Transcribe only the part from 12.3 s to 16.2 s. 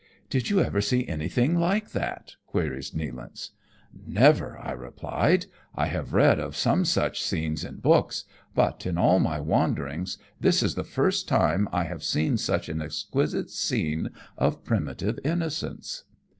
such an exquisite scene of primitive innocence."